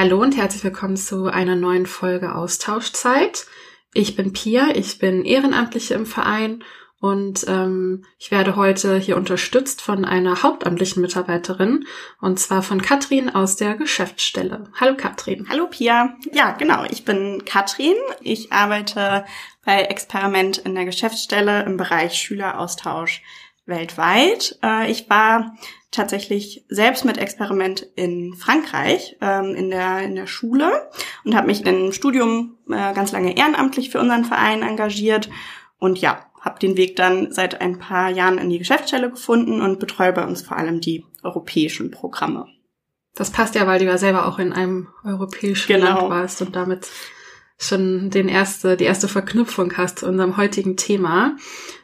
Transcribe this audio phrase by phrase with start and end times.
[0.00, 3.46] Hallo und herzlich willkommen zu einer neuen Folge Austauschzeit.
[3.92, 6.62] Ich bin Pia, ich bin Ehrenamtliche im Verein
[7.00, 11.84] und ähm, ich werde heute hier unterstützt von einer hauptamtlichen Mitarbeiterin
[12.20, 14.70] und zwar von Katrin aus der Geschäftsstelle.
[14.78, 15.48] Hallo Katrin.
[15.48, 16.16] Hallo Pia.
[16.32, 17.96] Ja, genau, ich bin Katrin.
[18.20, 19.24] Ich arbeite
[19.64, 23.20] bei Experiment in der Geschäftsstelle im Bereich Schüleraustausch
[23.66, 24.60] weltweit.
[24.62, 25.56] Äh, ich war
[25.90, 30.90] tatsächlich selbst mit Experiment in Frankreich ähm, in der in der Schule
[31.24, 35.30] und habe mich im Studium äh, ganz lange ehrenamtlich für unseren Verein engagiert
[35.78, 39.80] und ja habe den Weg dann seit ein paar Jahren in die Geschäftsstelle gefunden und
[39.80, 42.46] betreue bei uns vor allem die europäischen Programme.
[43.14, 45.86] Das passt ja, weil du ja selber auch in einem europäischen genau.
[45.86, 46.88] Land warst und damit
[47.58, 51.36] schon den erste, die erste Verknüpfung hast zu unserem heutigen Thema.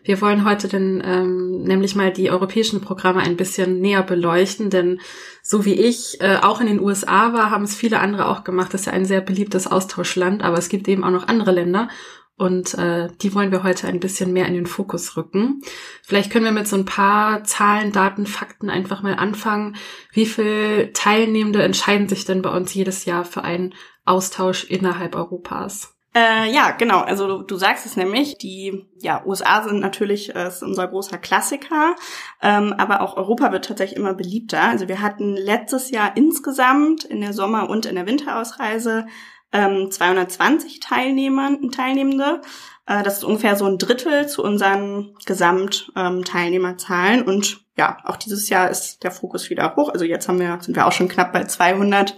[0.04, 5.00] Wir wollen heute denn ähm, nämlich mal die europäischen Programme ein bisschen näher beleuchten, denn
[5.42, 8.72] so wie ich äh, auch in den USA war, haben es viele andere auch gemacht.
[8.72, 11.88] Das ist ja ein sehr beliebtes Austauschland, aber es gibt eben auch noch andere Länder.
[12.36, 15.62] Und äh, die wollen wir heute ein bisschen mehr in den Fokus rücken.
[16.02, 19.76] Vielleicht können wir mit so ein paar Zahlen, Daten, Fakten einfach mal anfangen.
[20.12, 23.74] Wie viel Teilnehmende entscheiden sich denn bei uns jedes Jahr für einen
[24.04, 25.94] Austausch innerhalb Europas?
[26.16, 27.00] Äh, ja, genau.
[27.00, 31.18] Also du, du sagst es nämlich, die ja, USA sind natürlich äh, ist unser großer
[31.18, 31.96] Klassiker,
[32.40, 34.62] ähm, aber auch Europa wird tatsächlich immer beliebter.
[34.62, 39.06] Also wir hatten letztes Jahr insgesamt in der Sommer- und in der Winterausreise
[39.52, 42.42] ähm, 220 Teilnehmer, Teilnehmende.
[42.86, 47.20] Äh, das ist ungefähr so ein Drittel zu unseren Gesamtteilnehmerzahlen.
[47.20, 49.88] Ähm, und ja, auch dieses Jahr ist der Fokus wieder hoch.
[49.88, 52.16] Also jetzt haben wir, sind wir auch schon knapp bei 200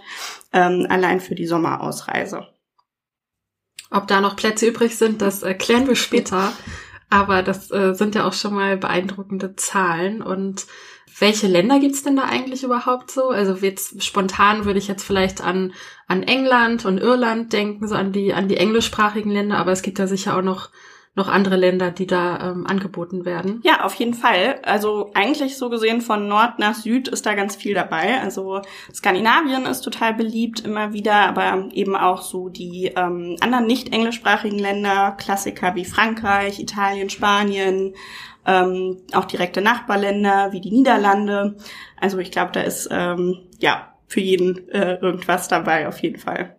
[0.53, 2.47] ähm, allein für die Sommerausreise.
[3.89, 6.53] Ob da noch Plätze übrig sind, das erklären wir später.
[7.09, 10.21] Aber das äh, sind ja auch schon mal beeindruckende Zahlen.
[10.21, 10.67] Und
[11.19, 13.29] welche Länder gibt's denn da eigentlich überhaupt so?
[13.29, 15.73] Also jetzt spontan würde ich jetzt vielleicht an,
[16.07, 19.99] an England und Irland denken, so an die, an die englischsprachigen Länder, aber es gibt
[19.99, 20.69] ja sicher auch noch
[21.17, 23.59] noch andere Länder, die da ähm, angeboten werden?
[23.63, 24.59] Ja, auf jeden Fall.
[24.63, 28.21] Also eigentlich so gesehen von Nord nach Süd ist da ganz viel dabei.
[28.21, 28.61] Also
[28.93, 34.59] Skandinavien ist total beliebt immer wieder, aber eben auch so die ähm, anderen nicht englischsprachigen
[34.59, 37.95] Länder, Klassiker wie Frankreich, Italien, Spanien,
[38.45, 41.57] ähm, auch direkte Nachbarländer wie die Niederlande.
[41.99, 46.56] Also ich glaube, da ist ähm, ja für jeden äh, irgendwas dabei auf jeden Fall.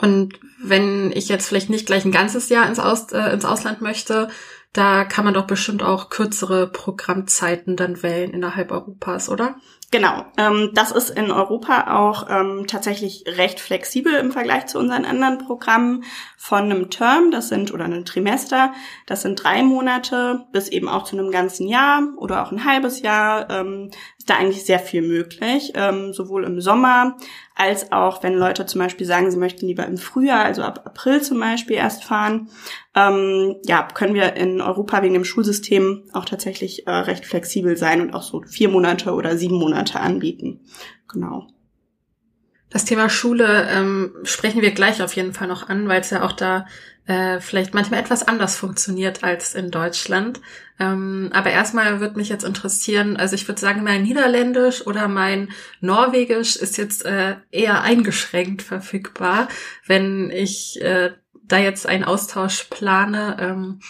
[0.00, 3.80] Und wenn ich jetzt vielleicht nicht gleich ein ganzes Jahr ins, Aus, äh, ins Ausland
[3.80, 4.28] möchte,
[4.72, 9.56] da kann man doch bestimmt auch kürzere Programmzeiten dann wählen innerhalb Europas, oder?
[9.92, 15.04] Genau, ähm, das ist in Europa auch ähm, tatsächlich recht flexibel im Vergleich zu unseren
[15.04, 16.04] anderen Programmen.
[16.36, 18.72] Von einem Term, das sind oder einem Trimester,
[19.06, 23.02] das sind drei Monate, bis eben auch zu einem ganzen Jahr oder auch ein halbes
[23.02, 27.16] Jahr, ähm, ist da eigentlich sehr viel möglich, ähm, sowohl im Sommer
[27.60, 31.20] als auch wenn Leute zum Beispiel sagen, sie möchten lieber im Frühjahr, also ab April
[31.20, 32.48] zum Beispiel erst fahren,
[32.94, 38.00] ähm, ja, können wir in Europa wegen dem Schulsystem auch tatsächlich äh, recht flexibel sein
[38.00, 40.60] und auch so vier Monate oder sieben Monate anbieten.
[41.08, 41.48] Genau.
[42.70, 46.22] Das Thema Schule ähm, sprechen wir gleich auf jeden Fall noch an, weil es ja
[46.22, 46.66] auch da
[47.06, 50.40] äh, vielleicht manchmal etwas anders funktioniert als in Deutschland.
[50.78, 55.50] Ähm, aber erstmal würde mich jetzt interessieren, also ich würde sagen, mein Niederländisch oder mein
[55.80, 59.48] Norwegisch ist jetzt äh, eher eingeschränkt verfügbar.
[59.86, 61.10] Wenn ich äh,
[61.42, 63.80] da jetzt einen Austausch plane, ähm,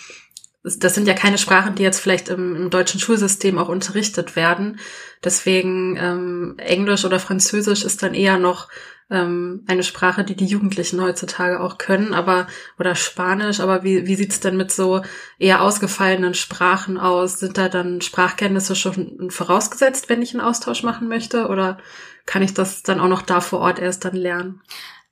[0.62, 4.78] das sind ja keine Sprachen, die jetzt vielleicht im, im deutschen Schulsystem auch unterrichtet werden.
[5.22, 8.68] Deswegen ähm, Englisch oder Französisch ist dann eher noch
[9.10, 12.46] ähm, eine Sprache, die die Jugendlichen heutzutage auch können, aber
[12.78, 15.02] oder Spanisch, aber wie, wie sieht's denn mit so
[15.38, 17.40] eher ausgefallenen Sprachen aus?
[17.40, 21.48] Sind da dann Sprachkenntnisse schon vorausgesetzt, wenn ich einen Austausch machen möchte?
[21.48, 21.78] Oder
[22.24, 24.62] kann ich das dann auch noch da vor Ort erst dann lernen?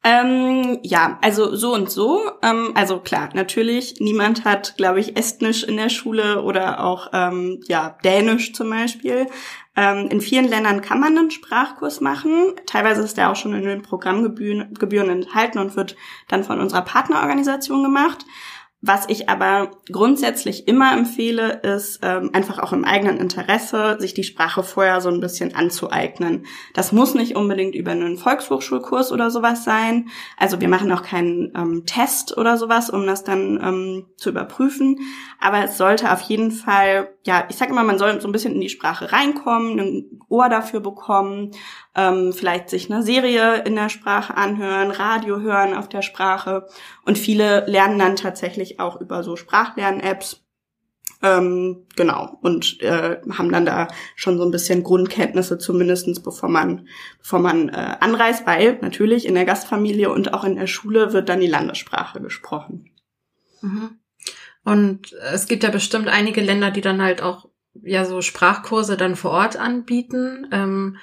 [0.04, 2.30] Ähm, ja, also so und so.
[2.42, 7.60] Ähm, also klar, natürlich, niemand hat, glaube ich, Estnisch in der Schule oder auch ähm,
[7.66, 9.26] ja Dänisch zum Beispiel.
[9.78, 12.54] Ähm, in vielen Ländern kann man einen Sprachkurs machen.
[12.66, 15.94] Teilweise ist der auch schon in den Programmgebühren Gebühren enthalten und wird
[16.26, 18.24] dann von unserer Partnerorganisation gemacht.
[18.80, 24.22] Was ich aber grundsätzlich immer empfehle, ist ähm, einfach auch im eigenen Interesse, sich die
[24.22, 26.46] Sprache vorher so ein bisschen anzueignen.
[26.74, 30.10] Das muss nicht unbedingt über einen Volkshochschulkurs oder sowas sein.
[30.36, 35.00] Also wir machen auch keinen ähm, Test oder sowas, um das dann ähm, zu überprüfen.
[35.40, 38.54] Aber es sollte auf jeden Fall, ja, ich sage immer, man soll so ein bisschen
[38.54, 41.52] in die Sprache reinkommen, ein Ohr dafür bekommen
[41.98, 46.68] ähm, vielleicht sich eine Serie in der Sprache anhören, Radio hören auf der Sprache.
[47.04, 50.44] Und viele lernen dann tatsächlich auch über so Sprachlern-Apps.
[51.20, 52.38] Ähm, genau.
[52.40, 56.86] Und äh, haben dann da schon so ein bisschen Grundkenntnisse zumindestens, bevor man,
[57.18, 61.28] bevor man äh, anreist, weil natürlich in der Gastfamilie und auch in der Schule wird
[61.28, 62.90] dann die Landessprache gesprochen.
[63.60, 63.97] Mhm.
[64.68, 67.48] Und es gibt ja bestimmt einige Länder, die dann halt auch
[67.82, 70.46] ja so Sprachkurse dann vor Ort anbieten.
[70.52, 70.98] Ähm,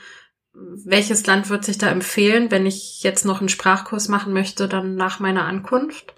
[0.54, 4.96] welches Land wird sich da empfehlen, wenn ich jetzt noch einen Sprachkurs machen möchte, dann
[4.96, 6.14] nach meiner Ankunft?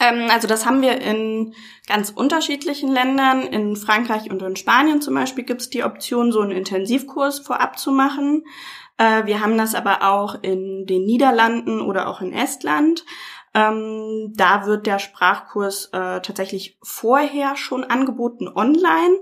[0.00, 1.54] Ähm, also das haben wir in
[1.86, 3.42] ganz unterschiedlichen Ländern.
[3.42, 7.78] In Frankreich und in Spanien zum Beispiel gibt es die Option, so einen Intensivkurs vorab
[7.78, 8.42] zu machen.
[8.98, 13.04] Äh, wir haben das aber auch in den Niederlanden oder auch in Estland.
[13.56, 19.16] Ähm, da wird der Sprachkurs äh, tatsächlich vorher schon angeboten online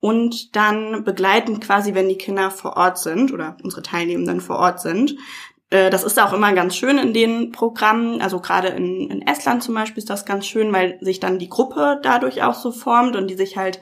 [0.00, 4.80] und dann begleitend quasi, wenn die Kinder vor Ort sind oder unsere Teilnehmenden vor Ort
[4.80, 5.16] sind.
[5.68, 8.22] Äh, das ist auch immer ganz schön in den Programmen.
[8.22, 11.50] Also gerade in, in Estland zum Beispiel ist das ganz schön, weil sich dann die
[11.50, 13.80] Gruppe dadurch auch so formt und die sich halt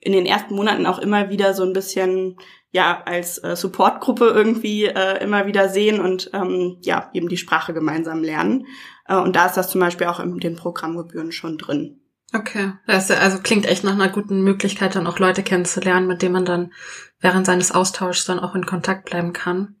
[0.00, 2.38] in den ersten Monaten auch immer wieder so ein bisschen
[2.70, 7.74] ja als äh, Supportgruppe irgendwie äh, immer wieder sehen und ähm, ja eben die Sprache
[7.74, 8.66] gemeinsam lernen.
[9.06, 12.00] Äh, und da ist das zum Beispiel auch in den Programmgebühren schon drin.
[12.34, 16.32] Okay, das also klingt echt nach einer guten Möglichkeit, dann auch Leute kennenzulernen, mit denen
[16.32, 16.72] man dann
[17.20, 19.76] während seines Austauschs dann auch in Kontakt bleiben kann.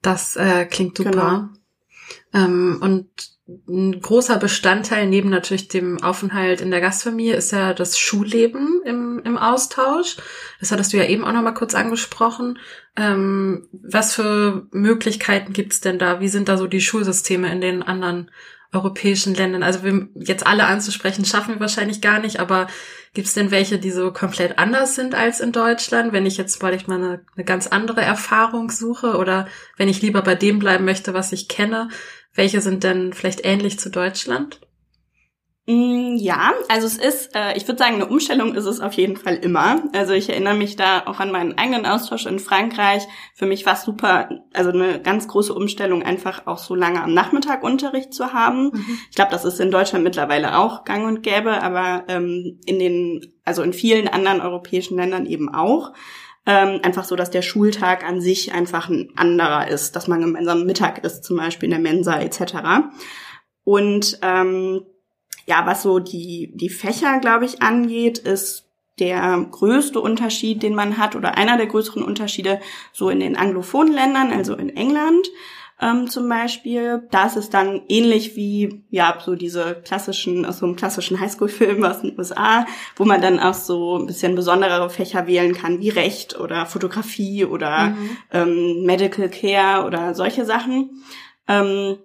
[0.00, 1.10] Das äh, klingt super.
[1.10, 2.44] Genau.
[2.46, 7.98] Ähm, und ein großer Bestandteil neben natürlich dem Aufenthalt in der Gastfamilie ist ja das
[7.98, 10.16] Schulleben im, im Austausch.
[10.60, 12.58] Das hattest du ja eben auch noch mal kurz angesprochen.
[12.96, 16.20] Ähm, was für Möglichkeiten gibt's denn da?
[16.20, 18.30] Wie sind da so die Schulsysteme in den anderen
[18.72, 19.64] europäischen Ländern?
[19.64, 22.68] Also wir jetzt alle anzusprechen, schaffen wir wahrscheinlich gar nicht, aber
[23.14, 26.14] Gibt es denn welche, die so komplett anders sind als in Deutschland?
[26.14, 30.22] Wenn ich jetzt vielleicht mal eine, eine ganz andere Erfahrung suche oder wenn ich lieber
[30.22, 31.90] bei dem bleiben möchte, was ich kenne,
[32.34, 34.60] welche sind denn vielleicht ähnlich zu Deutschland?
[35.66, 39.16] Mm, ja, also es ist, äh, ich würde sagen, eine Umstellung ist es auf jeden
[39.16, 39.80] Fall immer.
[39.92, 43.06] Also ich erinnere mich da auch an meinen eigenen Austausch in Frankreich.
[43.36, 47.14] Für mich war es super, also eine ganz große Umstellung, einfach auch so lange am
[47.14, 48.72] Nachmittag Unterricht zu haben.
[48.72, 48.98] Mhm.
[49.08, 53.32] Ich glaube, das ist in Deutschland mittlerweile auch gang und gäbe, aber ähm, in den,
[53.44, 55.92] also in vielen anderen europäischen Ländern eben auch.
[56.44, 60.64] Ähm, einfach so, dass der Schultag an sich einfach ein anderer ist, dass man gemeinsam
[60.64, 62.54] Mittag isst, zum Beispiel in der Mensa etc.
[63.62, 64.84] Und ähm,
[65.46, 68.68] ja, was so die, die Fächer, glaube ich, angeht, ist
[68.98, 72.60] der größte Unterschied, den man hat, oder einer der größeren Unterschiede,
[72.92, 75.28] so in den anglophonen Ländern, also in England
[75.82, 77.02] ähm, zum Beispiel.
[77.10, 81.84] Da ist es dann ähnlich wie, ja, so diese klassischen, aus so einem klassischen Highschool-Film
[81.84, 82.64] aus den USA,
[82.96, 87.44] wo man dann auch so ein bisschen besonderere Fächer wählen kann, wie Recht oder Fotografie
[87.44, 88.16] oder mhm.
[88.30, 91.02] ähm, Medical Care oder solche Sachen.
[91.48, 91.98] Ähm,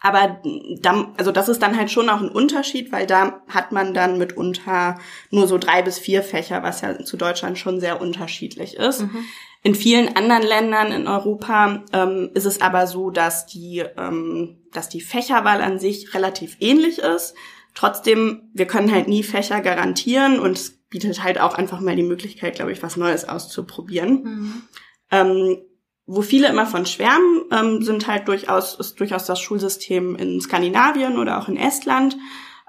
[0.00, 0.40] aber
[0.80, 4.18] dann, also das ist dann halt schon auch ein Unterschied, weil da hat man dann
[4.18, 4.98] mitunter
[5.30, 9.02] nur so drei bis vier Fächer, was ja zu Deutschland schon sehr unterschiedlich ist.
[9.02, 9.24] Mhm.
[9.66, 14.88] In vielen anderen Ländern in Europa ähm, ist es aber so, dass die, ähm, dass
[14.88, 17.34] die Fächerwahl an sich relativ ähnlich ist.
[17.74, 22.04] Trotzdem, wir können halt nie Fächer garantieren und es bietet halt auch einfach mal die
[22.04, 24.22] Möglichkeit, glaube ich, was Neues auszuprobieren.
[24.22, 24.62] Mhm.
[25.10, 25.58] Ähm,
[26.06, 31.18] wo viele immer von schwärmen, ähm, sind halt durchaus, ist durchaus das Schulsystem in Skandinavien
[31.18, 32.16] oder auch in Estland.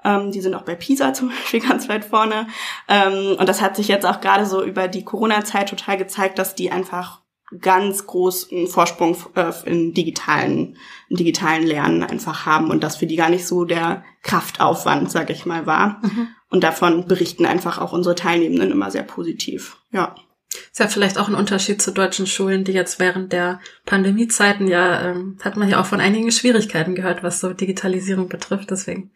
[0.08, 2.48] Ähm, die sind auch bei PISA zum Beispiel ganz weit vorne.
[2.88, 6.54] Ähm, und das hat sich jetzt auch gerade so über die Corona-Zeit total gezeigt, dass
[6.54, 7.20] die einfach
[7.60, 10.76] ganz großen Vorsprung äh, in digitalen,
[11.08, 15.30] in digitalen Lernen einfach haben und das für die gar nicht so der Kraftaufwand, sag
[15.30, 16.00] ich mal, war.
[16.02, 16.28] Mhm.
[16.50, 19.78] Und davon berichten einfach auch unsere Teilnehmenden immer sehr positiv.
[19.92, 20.14] Ja.
[20.50, 25.10] Ist ja vielleicht auch ein Unterschied zu deutschen Schulen, die jetzt während der Pandemiezeiten ja,
[25.10, 28.70] ähm, hat man ja auch von einigen Schwierigkeiten gehört, was so Digitalisierung betrifft.
[28.70, 29.10] Deswegen,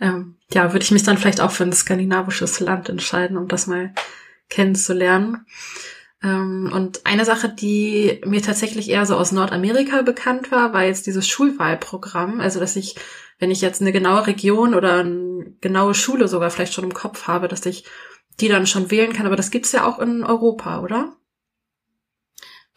[0.00, 3.66] ähm, ja, würde ich mich dann vielleicht auch für ein skandinavisches Land entscheiden, um das
[3.66, 3.92] mal
[4.48, 5.46] kennenzulernen.
[6.22, 11.06] Ähm, und eine Sache, die mir tatsächlich eher so aus Nordamerika bekannt war, war jetzt
[11.06, 12.40] dieses Schulwahlprogramm.
[12.40, 12.96] Also, dass ich,
[13.38, 17.26] wenn ich jetzt eine genaue Region oder eine genaue Schule sogar vielleicht schon im Kopf
[17.26, 17.84] habe, dass ich
[18.40, 19.26] die dann schon wählen kann.
[19.26, 21.12] Aber das gibt's ja auch in Europa, oder?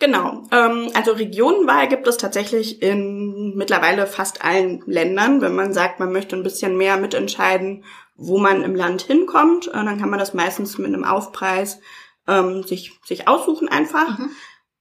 [0.02, 0.42] Genau.
[0.52, 5.42] Ähm, also Regionenwahl gibt es tatsächlich in mittlerweile fast allen Ländern.
[5.42, 7.84] Wenn man sagt, man möchte ein bisschen mehr mitentscheiden,
[8.16, 11.82] wo man im Land hinkommt, äh, dann kann man das meistens mit einem Aufpreis
[12.28, 14.18] ähm, sich, sich aussuchen einfach.
[14.18, 14.32] Mhm.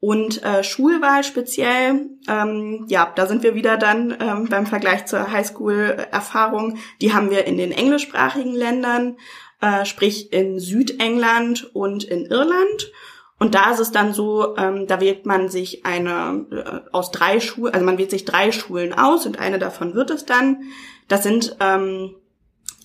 [0.01, 5.31] Und äh, Schulwahl speziell, ähm, ja, da sind wir wieder dann ähm, beim Vergleich zur
[5.31, 6.79] Highschool-Erfahrung.
[7.03, 9.19] Die haben wir in den englischsprachigen Ländern
[9.61, 12.91] äh, sprich in Südengland und in Irland.
[13.41, 17.41] Und da ist es dann so, ähm, da wählt man sich eine äh, aus drei
[17.41, 20.65] Schulen, also man wählt sich drei Schulen aus und eine davon wird es dann.
[21.09, 22.15] Das sind ähm,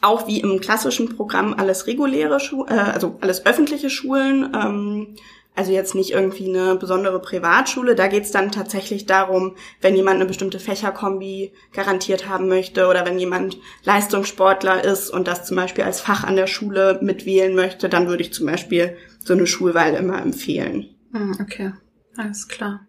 [0.01, 4.53] auch wie im klassischen Programm alles reguläre Schulen, äh, also alles öffentliche Schulen.
[4.55, 5.15] Ähm,
[5.55, 7.95] also jetzt nicht irgendwie eine besondere Privatschule.
[7.95, 13.19] Da geht's dann tatsächlich darum, wenn jemand eine bestimmte Fächerkombi garantiert haben möchte oder wenn
[13.19, 18.07] jemand Leistungssportler ist und das zum Beispiel als Fach an der Schule mitwählen möchte, dann
[18.07, 20.95] würde ich zum Beispiel so eine Schulwahl immer empfehlen.
[21.11, 21.73] Hm, okay,
[22.15, 22.87] alles klar.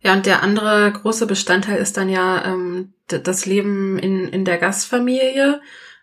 [0.00, 4.58] Ja, und der andere große Bestandteil ist dann ja ähm, das Leben in, in der
[4.58, 5.60] Gastfamilie.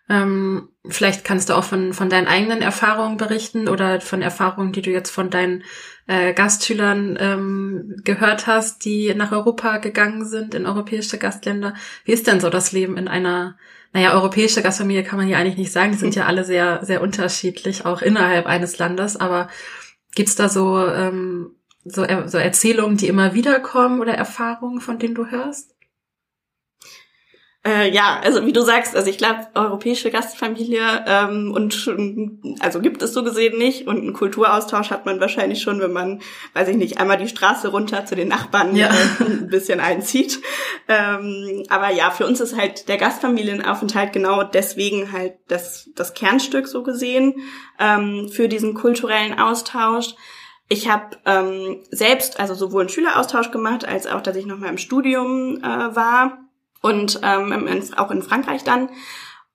[0.08, 4.82] Ähm, vielleicht kannst du auch von, von deinen eigenen Erfahrungen berichten oder von Erfahrungen, die
[4.82, 5.64] du jetzt von deinen
[6.06, 11.74] äh, Gastschülern ähm, gehört hast, die nach Europa gegangen sind, in europäische Gastländer.
[12.04, 13.56] Wie ist denn so das Leben in einer,
[13.92, 17.02] naja, europäische Gastfamilie kann man ja eigentlich nicht sagen, die sind ja alle sehr, sehr
[17.02, 19.48] unterschiedlich, auch innerhalb eines Landes, aber
[20.14, 25.14] gibt's da so, ähm, so, so Erzählungen, die immer wieder kommen oder Erfahrungen, von denen
[25.14, 25.75] du hörst?
[27.66, 31.90] Äh, ja, also wie du sagst, also ich glaube, europäische Gastfamilie ähm, und
[32.60, 36.20] also gibt es so gesehen nicht und einen Kulturaustausch hat man wahrscheinlich schon, wenn man,
[36.54, 38.86] weiß ich nicht, einmal die Straße runter zu den Nachbarn ja.
[38.88, 40.38] äh, ein bisschen einzieht.
[40.86, 46.68] Ähm, aber ja, für uns ist halt der Gastfamilienaufenthalt genau deswegen halt das, das Kernstück
[46.68, 47.34] so gesehen
[47.80, 50.14] ähm, für diesen kulturellen Austausch.
[50.68, 54.68] Ich habe ähm, selbst also sowohl einen Schüleraustausch gemacht, als auch, dass ich noch mal
[54.68, 56.45] im Studium äh, war
[56.82, 58.88] und ähm, in, auch in Frankreich dann.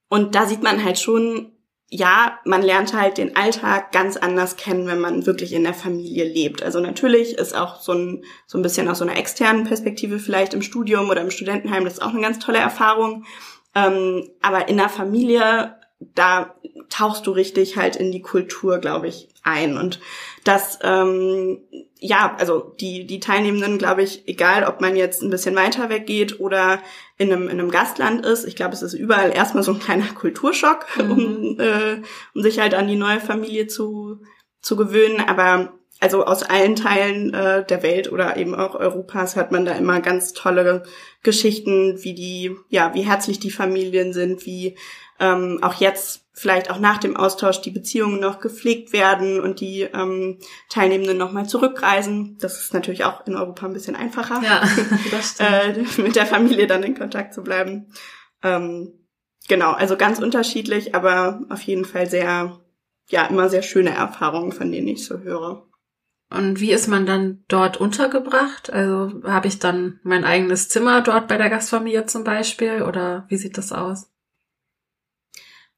[0.10, 1.52] Und da sieht man halt schon,
[1.88, 6.24] ja, man lernt halt den Alltag ganz anders kennen, wenn man wirklich in der Familie
[6.24, 6.64] lebt.
[6.64, 10.54] Also natürlich ist auch so ein, so ein bisschen aus so einer externen Perspektive vielleicht
[10.54, 13.26] im Studium oder im Studentenheim, das ist auch eine ganz tolle Erfahrung.
[13.76, 16.56] Ähm, aber in der Familie, da
[16.90, 19.78] tauchst du richtig halt in die Kultur, glaube ich, ein.
[19.78, 20.00] Und
[20.44, 21.60] das ähm,
[22.04, 26.40] ja, also die, die Teilnehmenden, glaube ich, egal ob man jetzt ein bisschen weiter weggeht
[26.40, 26.80] oder
[27.20, 30.08] in einem, in einem Gastland ist, ich glaube, es ist überall erstmal so ein kleiner
[30.16, 31.12] Kulturschock, mhm.
[31.12, 32.02] um, äh,
[32.34, 34.20] um sich halt an die neue Familie zu,
[34.62, 35.22] zu gewöhnen.
[35.28, 39.74] Aber also aus allen Teilen äh, der Welt oder eben auch Europas hört man da
[39.74, 40.82] immer ganz tolle
[41.22, 44.76] Geschichten, wie die, ja, wie herzlich die Familien sind, wie
[45.20, 49.82] ähm, auch jetzt vielleicht auch nach dem Austausch die Beziehungen noch gepflegt werden und die
[49.82, 52.38] ähm, Teilnehmenden nochmal zurückreisen.
[52.40, 54.64] Das ist natürlich auch in Europa ein bisschen einfacher, ja,
[55.40, 57.92] äh, mit der Familie dann in Kontakt zu bleiben.
[58.44, 58.94] Ähm,
[59.48, 62.60] genau, also ganz unterschiedlich, aber auf jeden Fall sehr,
[63.10, 65.68] ja, immer sehr schöne Erfahrungen, von denen ich so höre.
[66.30, 68.72] Und wie ist man dann dort untergebracht?
[68.72, 73.36] Also habe ich dann mein eigenes Zimmer dort bei der Gastfamilie zum Beispiel oder wie
[73.36, 74.11] sieht das aus?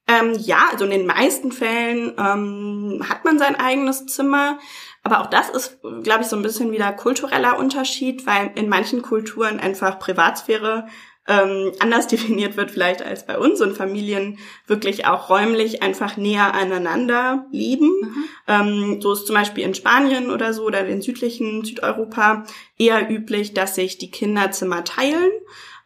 [0.08, 4.60] Ähm, ja, also in den meisten Fällen ähm, hat man sein eigenes Zimmer.
[5.04, 9.02] Aber auch das ist, glaube ich, so ein bisschen wieder kultureller Unterschied, weil in manchen
[9.02, 10.88] Kulturen einfach Privatsphäre
[11.28, 16.54] ähm, anders definiert wird vielleicht als bei uns und Familien wirklich auch räumlich einfach näher
[16.54, 17.92] aneinander leben.
[18.02, 18.24] Mhm.
[18.48, 22.46] Ähm, so ist zum Beispiel in Spanien oder so oder in südlichen Südeuropa
[22.78, 25.32] eher üblich, dass sich die Kinderzimmer teilen.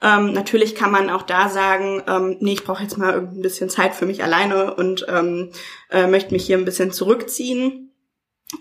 [0.02, 3.70] Ähm, natürlich kann man auch da sagen, ähm, nee, ich brauche jetzt mal ein bisschen
[3.70, 5.52] Zeit für mich alleine und ähm,
[5.90, 7.92] äh, möchte mich hier ein bisschen zurückziehen.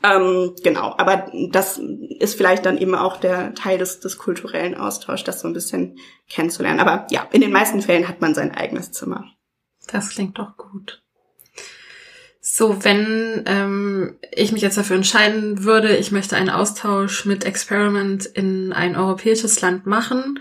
[0.02, 1.78] Ähm, genau, aber das
[2.18, 5.98] ist vielleicht dann eben auch der Teil des, des kulturellen Austauschs, das so ein bisschen
[6.28, 6.80] kennenzulernen.
[6.80, 9.24] Aber ja, in den meisten Fällen hat man sein eigenes Zimmer.
[9.86, 11.02] Das klingt doch gut.
[12.40, 18.24] So, wenn ähm, ich mich jetzt dafür entscheiden würde, ich möchte einen Austausch mit Experiment
[18.24, 20.40] in ein europäisches Land machen,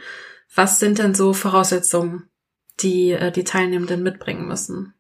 [0.56, 2.30] was sind denn so Voraussetzungen,
[2.80, 4.94] die äh, die Teilnehmenden mitbringen müssen?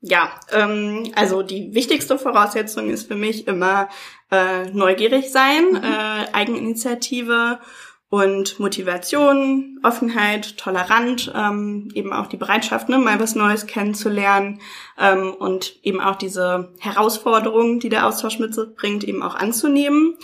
[0.00, 3.88] Ja, ähm, also die wichtigste Voraussetzung ist für mich immer
[4.30, 5.76] äh, neugierig sein, mhm.
[5.82, 7.58] äh, Eigeninitiative
[8.10, 14.60] und Motivation, Offenheit, tolerant, ähm, eben auch die Bereitschaft, ne, mal was Neues kennenzulernen
[14.98, 20.16] ähm, und eben auch diese Herausforderungen, die der Austausch mit sich bringt, eben auch anzunehmen.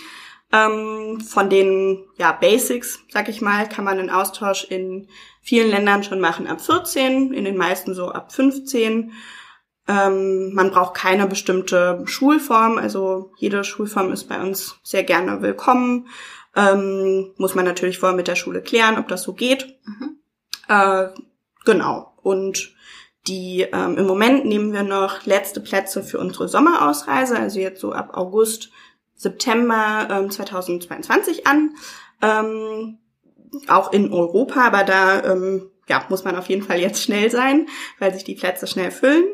[0.55, 5.07] Ähm, von den ja, Basics, sag ich mal, kann man einen Austausch in
[5.41, 9.11] vielen Ländern schon machen ab 14, in den meisten so ab 15.
[9.87, 16.07] Ähm, man braucht keine bestimmte Schulform, also jede Schulform ist bei uns sehr gerne willkommen.
[16.55, 19.77] Ähm, muss man natürlich vorher mit der Schule klären, ob das so geht.
[19.85, 20.19] Mhm.
[20.67, 21.09] Äh,
[21.65, 22.13] genau.
[22.21, 22.73] Und
[23.27, 27.91] die ähm, im Moment nehmen wir noch letzte Plätze für unsere Sommerausreise, also jetzt so
[27.91, 28.71] ab August
[29.15, 31.71] September ähm, 2022 an.
[32.21, 32.99] Ähm,
[33.67, 37.67] auch in Europa, aber da ähm, ja, muss man auf jeden Fall jetzt schnell sein,
[37.99, 39.25] weil sich die Plätze schnell füllen.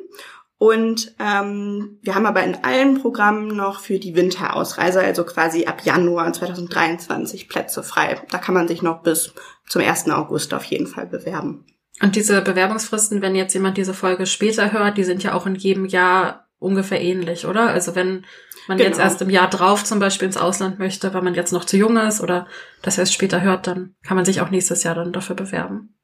[0.58, 5.82] Und ähm, wir haben aber in allen Programmen noch für die Winterausreise, also quasi ab
[5.84, 8.22] Januar 2023 Plätze frei.
[8.30, 9.34] Da kann man sich noch bis
[9.68, 10.10] zum 1.
[10.12, 11.66] August auf jeden Fall bewerben.
[12.00, 15.56] Und diese Bewerbungsfristen, wenn jetzt jemand diese Folge später hört, die sind ja auch in
[15.56, 17.70] jedem Jahr ungefähr ähnlich, oder?
[17.70, 18.26] Also wenn
[18.68, 18.90] man genau.
[18.90, 21.78] jetzt erst im Jahr drauf zum Beispiel ins Ausland möchte, weil man jetzt noch zu
[21.78, 22.48] jung ist oder
[22.82, 25.96] das erst später hört, dann kann man sich auch nächstes Jahr dann dafür bewerben.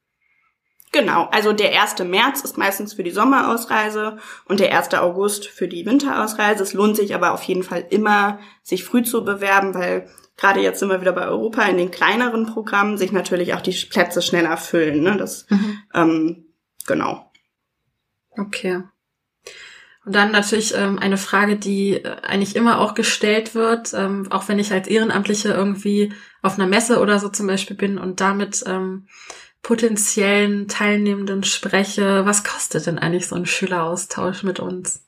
[0.92, 2.00] Genau, also der 1.
[2.00, 4.94] März ist meistens für die Sommerausreise und der 1.
[4.94, 6.64] August für die Winterausreise.
[6.64, 10.80] Es lohnt sich aber auf jeden Fall immer, sich früh zu bewerben, weil gerade jetzt
[10.80, 14.56] sind wir wieder bei Europa in den kleineren Programmen, sich natürlich auch die Plätze schneller
[14.56, 15.04] füllen.
[15.04, 15.18] Ne?
[15.18, 15.80] Das, mhm.
[15.94, 16.46] ähm,
[16.86, 17.32] genau.
[18.32, 18.84] Okay.
[20.08, 24.48] Und dann natürlich ähm, eine Frage, die äh, eigentlich immer auch gestellt wird, ähm, auch
[24.48, 28.64] wenn ich als Ehrenamtliche irgendwie auf einer Messe oder so zum Beispiel bin und damit
[28.66, 29.10] ähm,
[29.64, 35.06] potenziellen Teilnehmenden spreche, was kostet denn eigentlich so ein Schüleraustausch mit uns?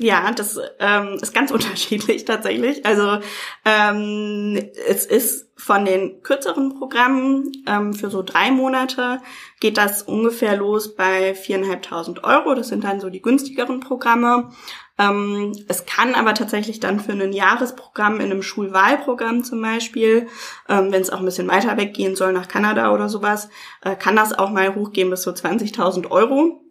[0.00, 2.84] Ja, das ähm, ist ganz unterschiedlich tatsächlich.
[2.84, 3.20] Also
[3.64, 9.20] ähm, es ist von den kürzeren Programmen ähm, für so drei Monate
[9.60, 12.54] geht das ungefähr los bei viereinhalbtausend Euro.
[12.54, 14.50] Das sind dann so die günstigeren Programme.
[14.98, 20.28] Ähm, es kann aber tatsächlich dann für ein Jahresprogramm in einem Schulwahlprogramm zum Beispiel,
[20.68, 23.50] ähm, wenn es auch ein bisschen weiter weggehen soll nach Kanada oder sowas,
[23.82, 26.62] äh, kann das auch mal hochgehen bis so 20.000 Euro.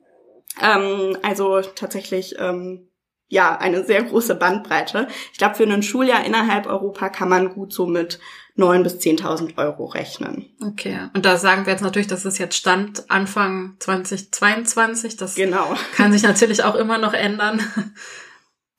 [0.62, 2.89] Ähm, also tatsächlich ähm,
[3.30, 5.08] ja, eine sehr große Bandbreite.
[5.32, 8.20] Ich glaube, für ein Schuljahr innerhalb Europa kann man gut so mit
[8.58, 10.50] 9.000 bis 10.000 Euro rechnen.
[10.62, 11.10] Okay.
[11.14, 15.16] Und da sagen wir jetzt natürlich, das ist jetzt Stand Anfang 2022.
[15.16, 15.76] Das genau.
[15.96, 17.62] kann sich natürlich auch immer noch ändern.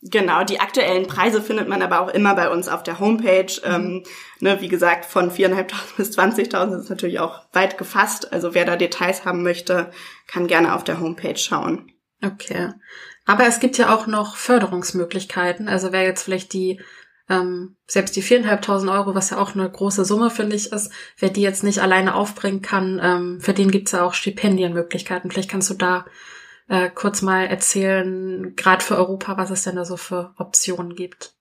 [0.03, 3.53] Genau, die aktuellen Preise findet man aber auch immer bei uns auf der Homepage.
[3.63, 3.75] Mhm.
[3.75, 4.03] Ähm,
[4.41, 8.33] ne, wie gesagt, von 4.500 bis 20.000 ist natürlich auch weit gefasst.
[8.33, 9.91] Also wer da Details haben möchte,
[10.27, 11.93] kann gerne auf der Homepage schauen.
[12.25, 12.73] Okay.
[13.31, 15.69] Aber es gibt ja auch noch Förderungsmöglichkeiten.
[15.69, 16.81] Also wer jetzt vielleicht die,
[17.29, 21.29] ähm, selbst die viereinhalbtausend Euro, was ja auch eine große Summe, finde ich, ist, wer
[21.29, 25.31] die jetzt nicht alleine aufbringen kann, ähm, für den gibt's ja auch Stipendienmöglichkeiten.
[25.31, 26.07] Vielleicht kannst du da
[26.67, 31.35] äh, kurz mal erzählen, gerade für Europa, was es denn da so für Optionen gibt.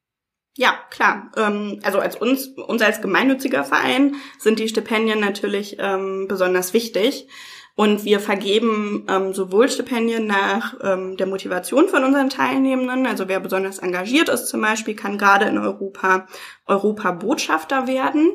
[0.58, 1.32] Ja, klar.
[1.38, 7.28] Ähm, also als uns, uns als gemeinnütziger Verein sind die Stipendien natürlich ähm, besonders wichtig.
[7.76, 13.40] Und wir vergeben ähm, sowohl Stipendien nach ähm, der Motivation von unseren Teilnehmenden, also wer
[13.40, 16.28] besonders engagiert ist zum Beispiel, kann gerade in Europa
[16.66, 18.34] Europa-Botschafter werden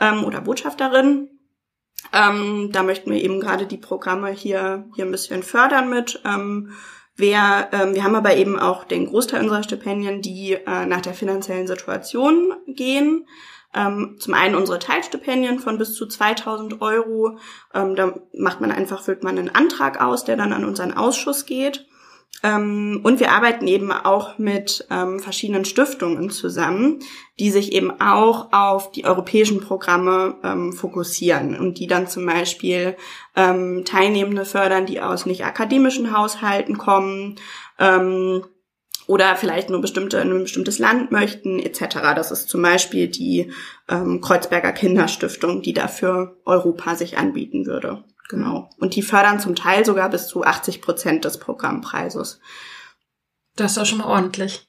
[0.00, 1.28] ähm, oder Botschafterin.
[2.12, 6.22] Ähm, da möchten wir eben gerade die Programme hier, hier ein bisschen fördern mit.
[6.24, 6.72] Ähm,
[7.16, 11.14] wer, ähm, wir haben aber eben auch den Großteil unserer Stipendien, die äh, nach der
[11.14, 13.26] finanziellen Situation gehen.
[13.74, 17.38] Ähm, zum einen unsere Teilstipendien von bis zu 2000 Euro.
[17.74, 21.44] Ähm, da macht man einfach, füllt man einen Antrag aus, der dann an unseren Ausschuss
[21.44, 21.86] geht.
[22.42, 27.00] Ähm, und wir arbeiten eben auch mit ähm, verschiedenen Stiftungen zusammen,
[27.40, 32.96] die sich eben auch auf die europäischen Programme ähm, fokussieren und die dann zum Beispiel
[33.34, 37.36] ähm, Teilnehmende fördern, die aus nicht akademischen Haushalten kommen
[37.78, 38.44] ähm,
[39.08, 41.96] oder vielleicht nur bestimmte in ein bestimmtes Land möchten etc.
[42.14, 43.50] Das ist zum Beispiel die
[43.88, 48.04] ähm, Kreuzberger Kinderstiftung, die dafür Europa sich anbieten würde.
[48.28, 48.68] Genau.
[48.78, 52.38] Und die fördern zum Teil sogar bis zu 80 Prozent des Programmpreises.
[53.56, 54.67] Das ist auch schon mal ordentlich.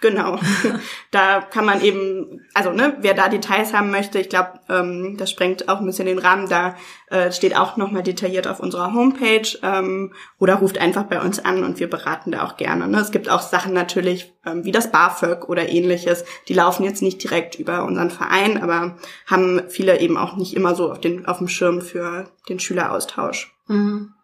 [0.00, 0.38] Genau.
[1.10, 5.30] da kann man eben, also ne, wer da Details haben möchte, ich glaube, ähm, das
[5.30, 6.48] sprengt auch ein bisschen den Rahmen.
[6.48, 6.76] Da
[7.10, 11.64] äh, steht auch nochmal detailliert auf unserer Homepage ähm, oder ruft einfach bei uns an
[11.64, 12.86] und wir beraten da auch gerne.
[12.86, 13.00] Ne?
[13.00, 16.24] Es gibt auch Sachen natürlich ähm, wie das BAföG oder ähnliches.
[16.46, 20.74] Die laufen jetzt nicht direkt über unseren Verein, aber haben viele eben auch nicht immer
[20.74, 23.52] so auf, den, auf dem Schirm für den Schüleraustausch.
[23.66, 24.14] Mhm.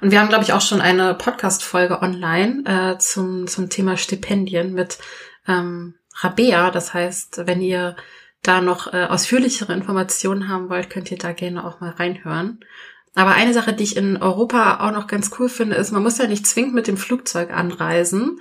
[0.00, 4.72] Und wir haben, glaube ich, auch schon eine Podcast-Folge online äh, zum, zum Thema Stipendien
[4.72, 4.98] mit
[5.46, 6.70] ähm, Rabea.
[6.70, 7.96] Das heißt, wenn ihr
[8.42, 12.60] da noch äh, ausführlichere Informationen haben wollt, könnt ihr da gerne auch mal reinhören.
[13.14, 16.18] Aber eine Sache, die ich in Europa auch noch ganz cool finde, ist, man muss
[16.18, 18.40] ja nicht zwingend mit dem Flugzeug anreisen.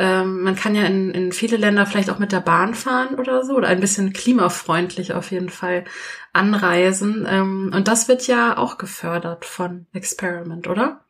[0.00, 3.44] Ähm, man kann ja in, in viele Länder vielleicht auch mit der Bahn fahren oder
[3.44, 5.84] so oder ein bisschen klimafreundlich auf jeden Fall
[6.32, 7.26] anreisen.
[7.28, 11.04] Ähm, und das wird ja auch gefördert von Experiment, oder?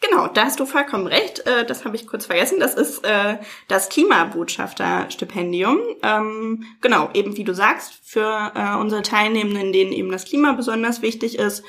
[0.00, 1.46] Genau, da hast du vollkommen recht.
[1.46, 2.58] Äh, das habe ich kurz vergessen.
[2.58, 3.36] Das ist äh,
[3.68, 5.78] das Klimabotschafterstipendium.
[6.02, 11.02] Ähm, genau, eben wie du sagst, für äh, unsere Teilnehmenden, denen eben das Klima besonders
[11.02, 11.62] wichtig ist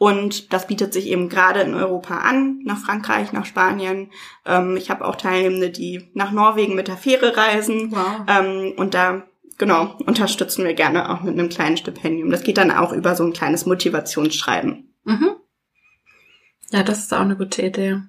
[0.00, 4.10] und das bietet sich eben gerade in Europa an, nach Frankreich, nach Spanien.
[4.46, 7.92] Ähm, ich habe auch Teilnehmende, die nach Norwegen mit der Fähre reisen.
[7.92, 8.22] Wow.
[8.26, 9.24] Ähm, und da,
[9.58, 12.30] genau, unterstützen wir gerne auch mit einem kleinen Stipendium.
[12.30, 14.90] Das geht dann auch über so ein kleines Motivationsschreiben.
[15.04, 15.32] Mhm.
[16.70, 18.00] Ja, das ist auch eine gute Idee.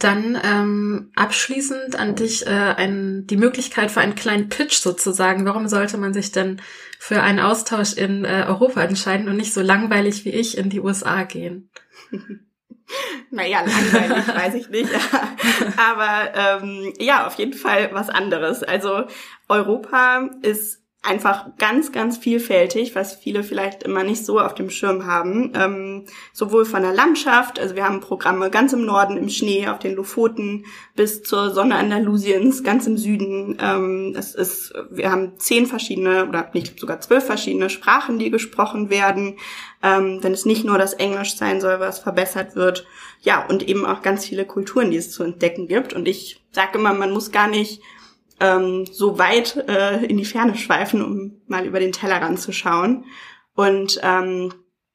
[0.00, 5.44] Dann ähm, abschließend an dich äh, ein, die Möglichkeit für einen kleinen Pitch sozusagen.
[5.44, 6.60] Warum sollte man sich denn
[6.98, 10.80] für einen Austausch in äh, Europa entscheiden und nicht so langweilig wie ich in die
[10.80, 11.70] USA gehen?
[13.30, 14.90] Naja, langweilig, weiß ich nicht.
[15.76, 18.62] Aber ähm, ja, auf jeden Fall was anderes.
[18.62, 19.04] Also
[19.48, 25.06] Europa ist einfach ganz, ganz vielfältig, was viele vielleicht immer nicht so auf dem Schirm
[25.06, 25.52] haben.
[25.54, 29.78] Ähm, sowohl von der Landschaft, also wir haben Programme ganz im Norden im Schnee, auf
[29.78, 33.56] den Lofoten, bis zur Sonne Andalusiens, ganz im Süden.
[33.62, 38.90] Ähm, es ist, wir haben zehn verschiedene oder nicht sogar zwölf verschiedene Sprachen, die gesprochen
[38.90, 39.38] werden.
[39.82, 42.86] Ähm, wenn es nicht nur das Englisch sein soll, was verbessert wird.
[43.22, 45.94] Ja, und eben auch ganz viele Kulturen, die es zu entdecken gibt.
[45.94, 47.80] Und ich sage immer, man muss gar nicht
[48.40, 53.04] ähm, so weit äh, in die Ferne schweifen, um mal über den Tellerrand zu schauen.
[53.54, 54.52] Und ähm,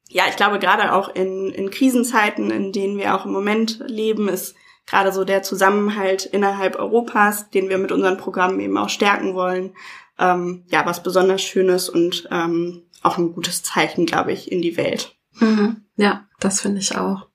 [0.09, 4.27] ja, ich glaube, gerade auch in, in Krisenzeiten, in denen wir auch im Moment leben,
[4.27, 4.55] ist
[4.85, 9.73] gerade so der Zusammenhalt innerhalb Europas, den wir mit unseren Programmen eben auch stärken wollen,
[10.19, 14.77] ähm, ja, was besonders Schönes und ähm, auch ein gutes Zeichen, glaube ich, in die
[14.77, 15.15] Welt.
[15.39, 15.83] Mhm.
[15.95, 17.27] Ja, das finde ich auch.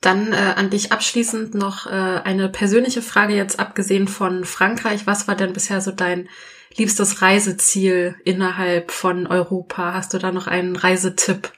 [0.00, 5.06] Dann äh, an dich abschließend noch äh, eine persönliche Frage jetzt abgesehen von Frankreich.
[5.06, 6.28] Was war denn bisher so dein
[6.76, 9.92] liebstes Reiseziel innerhalb von Europa?
[9.92, 11.52] Hast du da noch einen Reisetipp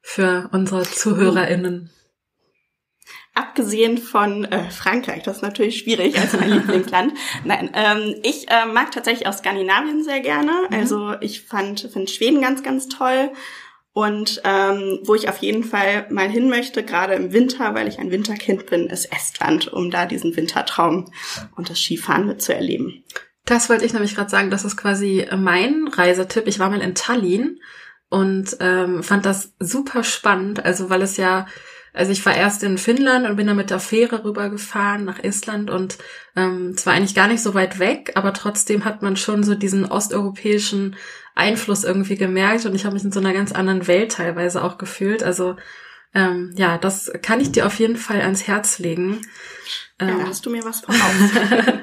[0.00, 1.90] für unsere ZuhörerInnen?
[3.34, 7.12] Abgesehen von äh, Frankreich, das ist natürlich schwierig als mein Lieblingsland.
[7.44, 10.52] Nein, ähm, ich äh, mag tatsächlich auch Skandinavien sehr gerne.
[10.70, 10.74] Mhm.
[10.74, 13.30] Also ich fand, finde Schweden ganz, ganz toll.
[13.96, 17.98] Und ähm, wo ich auf jeden Fall mal hin möchte, gerade im Winter, weil ich
[17.98, 21.10] ein Winterkind bin, ist Estland, um da diesen Wintertraum
[21.56, 23.04] und das Skifahren mitzuerleben.
[23.46, 26.46] Das wollte ich nämlich gerade sagen, das ist quasi mein Reisetipp.
[26.46, 27.58] Ich war mal in Tallinn
[28.10, 31.46] und ähm, fand das super spannend, also weil es ja
[31.94, 35.70] also ich war erst in Finnland und bin dann mit der Fähre rübergefahren nach Estland
[35.70, 35.96] und
[36.36, 39.86] ähm, zwar eigentlich gar nicht so weit weg, aber trotzdem hat man schon so diesen
[39.86, 40.96] osteuropäischen
[41.36, 44.78] Einfluss irgendwie gemerkt und ich habe mich in so einer ganz anderen Welt teilweise auch
[44.78, 45.22] gefühlt.
[45.22, 45.56] Also
[46.14, 49.20] ähm, ja, das kann ich dir auf jeden Fall ans Herz legen.
[50.00, 51.74] Ja, ähm, hast du mir was voraus.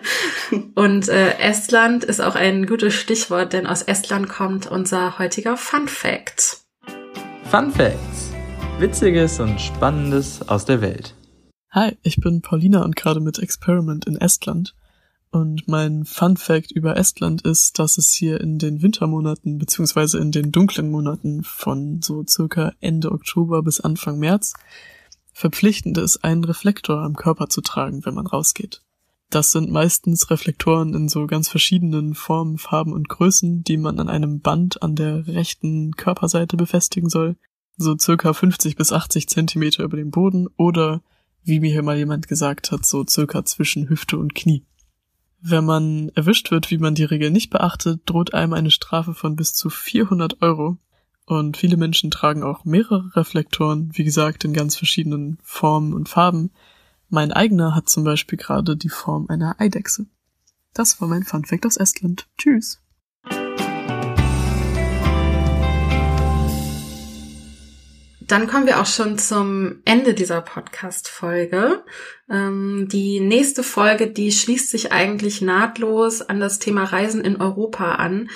[0.76, 5.88] und äh, Estland ist auch ein gutes Stichwort, denn aus Estland kommt unser heutiger Fun
[5.88, 6.58] Fact.
[7.50, 8.32] Fun Facts.
[8.80, 11.16] Witziges und Spannendes aus der Welt.
[11.70, 14.74] Hi, ich bin Paulina und gerade mit Experiment in Estland.
[15.34, 20.32] Und mein Fun Fact über Estland ist, dass es hier in den Wintermonaten beziehungsweise in
[20.32, 24.54] den dunklen Monaten von so circa Ende Oktober bis Anfang März
[25.34, 28.84] verpflichtend ist, einen Reflektor am Körper zu tragen, wenn man rausgeht.
[29.32, 34.10] Das sind meistens Reflektoren in so ganz verschiedenen Formen, Farben und Größen, die man an
[34.10, 37.36] einem Band an der rechten Körperseite befestigen soll
[37.78, 41.02] so circa 50 bis 80 Zentimeter über dem Boden oder,
[41.44, 44.64] wie mir hier mal jemand gesagt hat, so circa zwischen Hüfte und Knie.
[45.46, 49.36] Wenn man erwischt wird, wie man die Regel nicht beachtet, droht einem eine Strafe von
[49.36, 50.78] bis zu 400 Euro.
[51.26, 56.52] Und viele Menschen tragen auch mehrere Reflektoren, wie gesagt, in ganz verschiedenen Formen und Farben.
[57.10, 60.06] Mein eigener hat zum Beispiel gerade die Form einer Eidechse.
[60.74, 62.26] Das war mein Funfact aus Estland.
[62.38, 62.83] Tschüss.
[68.34, 71.84] Dann kommen wir auch schon zum Ende dieser Podcast-Folge.
[72.28, 77.94] Ähm, die nächste Folge, die schließt sich eigentlich nahtlos an das Thema Reisen in Europa
[77.94, 78.32] an.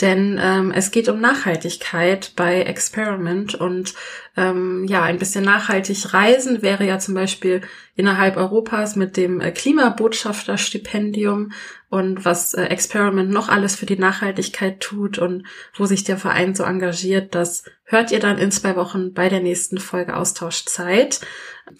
[0.00, 3.92] Denn ähm, es geht um Nachhaltigkeit bei Experiment und
[4.36, 7.60] ähm, ja, ein bisschen nachhaltig reisen wäre ja zum Beispiel
[7.96, 11.52] innerhalb Europas mit dem äh, Klimabotschafterstipendium
[11.90, 15.44] und was äh, Experiment noch alles für die Nachhaltigkeit tut und
[15.76, 19.40] wo sich der Verein so engagiert, das hört ihr dann in zwei Wochen bei der
[19.40, 21.20] nächsten Folge Austauschzeit.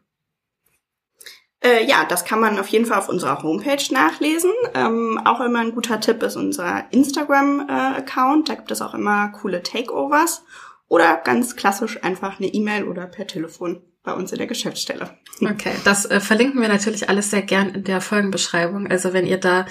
[1.64, 4.52] Äh, ja, das kann man auf jeden Fall auf unserer Homepage nachlesen.
[4.74, 8.50] Ähm, auch immer ein guter Tipp ist unser Instagram-Account.
[8.50, 10.44] Äh, da gibt es auch immer coole Takeovers.
[10.90, 15.18] Oder ganz klassisch einfach eine E-Mail oder per Telefon bei uns in der Geschäftsstelle.
[15.42, 18.88] Okay, das äh, verlinken wir natürlich alles sehr gern in der Folgenbeschreibung.
[18.88, 19.66] Also wenn ihr da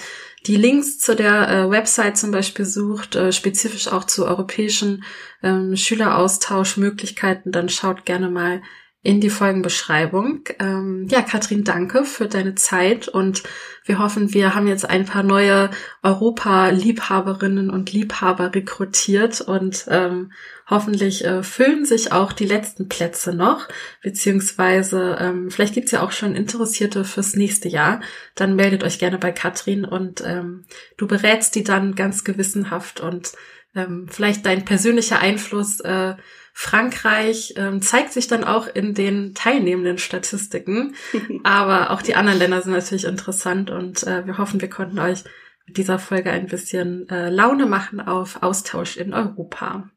[0.45, 5.03] die Links zu der äh, Website zum Beispiel sucht, äh, spezifisch auch zu europäischen
[5.43, 8.61] ähm, Schüleraustauschmöglichkeiten, dann schaut gerne mal
[9.01, 10.41] in die Folgenbeschreibung.
[10.59, 13.43] Ähm, ja, Katrin, danke für deine Zeit und
[13.85, 15.69] wir hoffen, wir haben jetzt ein paar neue
[16.03, 20.33] Europa-Liebhaberinnen und Liebhaber rekrutiert und ähm,
[20.69, 23.69] hoffentlich äh, füllen sich auch die letzten Plätze noch,
[24.03, 28.01] beziehungsweise ähm, vielleicht gibt's ja auch schon Interessierte fürs nächste Jahr.
[28.35, 30.65] Dann meldet euch gerne bei Katrin und ähm,
[30.97, 33.31] du berätst die dann ganz gewissenhaft und
[33.75, 36.15] ähm, vielleicht dein persönlicher Einfluss äh,
[36.61, 40.93] Frankreich ähm, zeigt sich dann auch in den teilnehmenden Statistiken.
[41.45, 45.23] Aber auch die anderen Länder sind natürlich interessant und äh, wir hoffen, wir konnten euch
[45.65, 49.89] mit dieser Folge ein bisschen äh, Laune machen auf Austausch in Europa.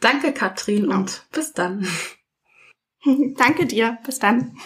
[0.00, 0.96] Danke, Katrin, genau.
[0.96, 1.86] und bis dann.
[3.36, 3.98] Danke dir.
[4.04, 4.56] Bis dann.